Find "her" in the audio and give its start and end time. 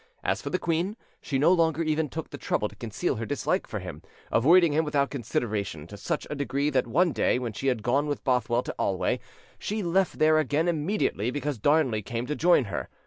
3.17-3.25, 12.63-12.89